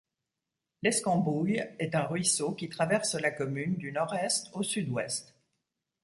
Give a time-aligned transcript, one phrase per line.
[0.81, 5.35] L'Escambouille est un ruisseau qui traverse la commune du nord-est au sud-ouest.